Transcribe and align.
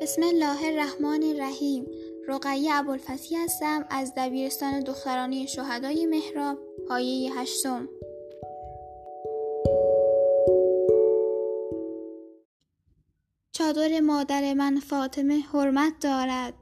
بسم 0.00 0.22
الله 0.22 0.66
الرحمن 0.66 1.22
الرحیم. 1.22 1.86
رقیه 2.28 2.74
ابوالفتی 2.74 3.36
هستم 3.36 3.84
از 3.90 4.12
دبیرستان 4.16 4.80
دخترانی 4.80 5.48
شهدای 5.48 6.06
مهراب 6.06 6.58
پایه 6.88 7.40
هشتم. 7.40 7.88
چادر 13.52 14.00
مادر 14.00 14.54
من 14.54 14.80
فاطمه 14.80 15.40
حرمت 15.40 15.92
دارد. 16.00 16.54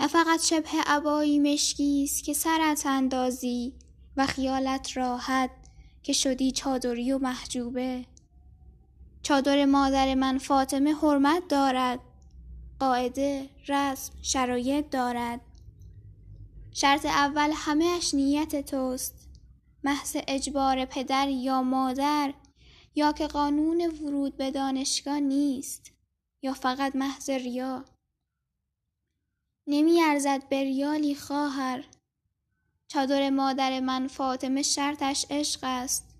نه 0.00 0.08
فقط 0.08 0.40
شبه 0.40 0.68
عبایی 0.86 1.38
مشکی 1.38 2.04
است 2.04 2.24
که 2.24 2.32
سرت 2.32 2.86
اندازی 2.86 3.74
و 4.16 4.26
خیالت 4.26 4.96
راحت 4.96 5.50
که 6.02 6.12
شدی 6.12 6.52
چادری 6.52 7.12
و 7.12 7.18
محجوبه. 7.18 8.04
چادر 9.22 9.64
مادر 9.64 10.14
من 10.14 10.38
فاطمه 10.38 10.94
حرمت 10.94 11.48
دارد. 11.48 12.00
قاعده 12.82 13.48
رسم 13.68 14.12
شرایط 14.22 14.90
دارد. 14.90 15.40
شرط 16.72 17.06
اول 17.06 17.50
همهش 17.54 18.14
نیت 18.14 18.70
توست. 18.70 19.28
محض 19.84 20.16
اجبار 20.28 20.84
پدر 20.84 21.28
یا 21.28 21.62
مادر 21.62 22.34
یا 22.94 23.12
که 23.12 23.26
قانون 23.26 23.86
ورود 23.86 24.36
به 24.36 24.50
دانشگاه 24.50 25.20
نیست 25.20 25.92
یا 26.42 26.52
فقط 26.52 26.96
محض 26.96 27.30
ریا. 27.30 27.84
نمی 29.66 30.02
ارزد 30.02 30.48
به 30.48 30.62
ریالی 30.62 31.14
خواهر. 31.14 31.84
چادر 32.88 33.30
مادر 33.30 33.80
من 33.80 34.06
فاطمه 34.06 34.62
شرطش 34.62 35.26
عشق 35.30 35.60
است. 35.62 36.16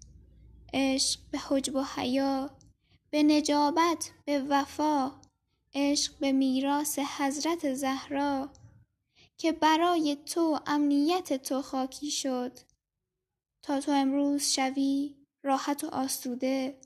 عشق 0.74 1.20
به 1.30 1.38
حجب 1.38 1.74
و 1.74 1.84
حیا 1.96 2.50
به 3.10 3.22
نجابت 3.22 4.10
به 4.24 4.42
وفا. 4.42 5.22
عشق 5.74 6.18
به 6.18 6.32
میراث 6.32 6.98
حضرت 6.98 7.74
زهرا 7.74 8.52
که 9.36 9.52
برای 9.52 10.16
تو 10.16 10.60
امنیت 10.66 11.42
تو 11.42 11.62
خاکی 11.62 12.10
شد. 12.10 12.58
تا 13.62 13.80
تو 13.80 13.92
امروز 13.92 14.42
شوی 14.42 15.16
راحت 15.42 15.84
و 15.84 15.86
آسوده. 15.86 16.80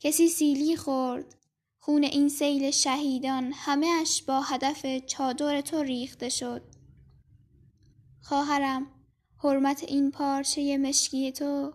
کسی 0.00 0.28
سیلی 0.28 0.76
خورد 0.76 1.36
خون 1.82 2.04
این 2.04 2.28
سیل 2.28 2.70
شهیدان 2.70 3.52
همه 3.54 3.86
اش 4.00 4.22
با 4.22 4.40
هدف 4.40 5.06
چادر 5.06 5.60
تو 5.60 5.82
ریخته 5.82 6.28
شد. 6.28 6.62
خواهرم 8.22 9.04
حرمت 9.42 9.82
این 9.82 10.10
پارچه 10.10 10.78
مشکی 10.78 11.32
تو 11.32 11.74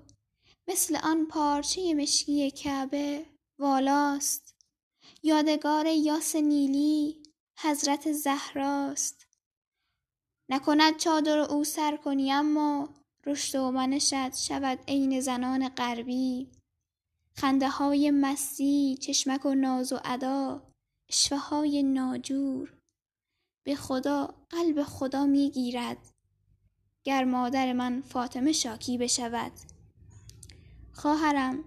مثل 0.68 0.98
آن 1.04 1.26
پارچه 1.26 1.94
مشکی 1.94 2.52
کعبه 2.52 3.26
والاست. 3.60 4.55
یادگار 5.24 5.86
یاس 5.86 6.36
نیلی 6.36 7.24
حضرت 7.60 8.12
زهراست. 8.12 9.28
نکند 10.50 10.98
چادر 10.98 11.38
او 11.38 11.64
سر 11.64 11.98
کنی 11.98 12.32
اما 12.32 12.90
رشد 13.26 13.60
و 13.60 13.72
منشت 13.72 14.36
شود 14.38 14.80
عین 14.88 15.20
زنان 15.20 15.70
غربی. 15.70 16.52
خنده 17.38 17.70
های 17.70 18.12
مستی 18.12 18.98
چشمک 19.02 19.46
و 19.46 19.56
ناز 19.56 19.94
و 19.94 20.00
ادا 20.06 20.68
اشوه 21.10 21.38
های 21.38 21.84
ناجور. 21.84 22.78
به 23.66 23.76
خدا 23.76 24.36
قلب 24.50 24.84
خدا 24.84 25.26
می 25.26 25.52
گیرد 25.52 26.12
گر 27.04 27.24
مادر 27.24 27.74
من 27.74 28.02
فاطمه 28.02 28.52
شاکی 28.52 28.98
بشود. 28.98 29.52
خواهرم 30.94 31.64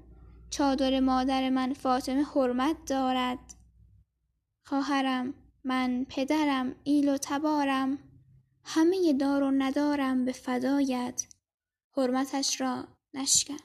چادر 0.51 1.01
مادر 1.01 1.51
من 1.51 1.73
فاطمه 1.73 2.23
حرمت 2.23 2.77
دارد. 2.87 3.39
خواهرم 4.65 5.35
من 5.65 6.07
پدرم 6.09 6.75
ایل 6.85 7.09
و 7.09 7.19
تبارم 7.23 7.99
همه 8.65 9.13
دار 9.13 9.43
و 9.43 9.51
ندارم 9.51 10.25
به 10.25 10.33
فدایت. 10.33 11.27
حرمتش 11.97 12.61
را 12.61 12.89
نشکن. 13.15 13.57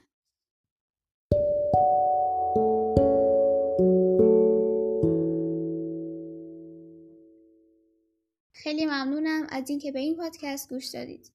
خیلی 8.54 8.86
ممنونم 8.86 9.48
از 9.50 9.70
اینکه 9.70 9.92
به 9.92 10.00
این 10.00 10.16
پادکست 10.16 10.70
گوش 10.70 10.88
دادید. 10.88 11.32